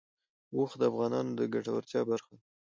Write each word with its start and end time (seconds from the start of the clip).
اوښ 0.55 0.71
د 0.79 0.81
افغانانو 0.91 1.31
د 1.39 1.41
ګټورتیا 1.53 2.01
برخه 2.09 2.31
ده. 2.39 2.45